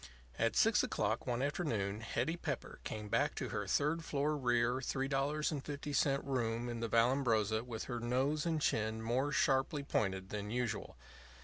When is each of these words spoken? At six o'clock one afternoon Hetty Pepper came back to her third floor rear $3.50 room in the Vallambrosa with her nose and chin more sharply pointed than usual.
At 0.39 0.55
six 0.55 0.81
o'clock 0.81 1.27
one 1.27 1.43
afternoon 1.43 1.99
Hetty 2.01 2.35
Pepper 2.35 2.79
came 2.83 3.07
back 3.07 3.35
to 3.35 3.49
her 3.49 3.67
third 3.67 4.03
floor 4.03 4.35
rear 4.35 4.77
$3.50 4.77 6.21
room 6.25 6.67
in 6.67 6.79
the 6.79 6.89
Vallambrosa 6.89 7.63
with 7.63 7.83
her 7.83 7.99
nose 7.99 8.43
and 8.43 8.59
chin 8.59 9.03
more 9.03 9.31
sharply 9.31 9.83
pointed 9.83 10.29
than 10.29 10.49
usual. 10.49 10.97